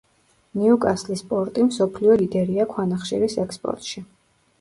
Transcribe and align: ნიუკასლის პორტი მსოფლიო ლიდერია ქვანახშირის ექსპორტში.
ნიუკასლის 0.59 1.19
პორტი 1.33 1.65
მსოფლიო 1.67 2.15
ლიდერია 2.21 2.65
ქვანახშირის 2.73 3.37
ექსპორტში. 3.45 4.03